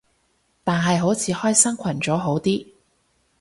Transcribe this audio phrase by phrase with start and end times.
[0.63, 2.67] 但係好似開新群組好啲